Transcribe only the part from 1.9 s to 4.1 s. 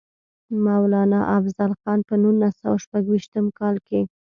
پۀ نولس سوه شپږيشتم کال کښې